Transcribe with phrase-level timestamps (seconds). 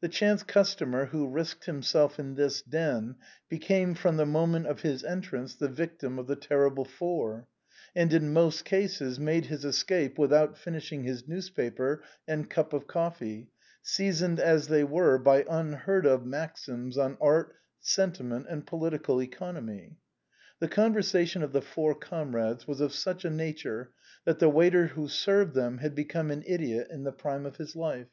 [0.00, 3.14] The chance customer who risked himself in this den,
[3.48, 7.46] became, from the moment of his entrance, the victim of the terrible four;
[7.94, 12.88] and, in most cases, made his escape without finishing his news paper and cup of
[12.88, 13.46] coffee,
[13.80, 19.98] seasoned as they were by unheard of maxims on art, sentiment, and political economy.
[20.58, 23.92] The conversation of the four comrades was of such a nature
[24.24, 27.76] that the waiter who served them had become an idiot in the prime of his
[27.76, 28.08] life.